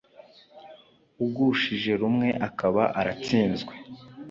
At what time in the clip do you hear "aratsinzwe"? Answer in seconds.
2.99-3.73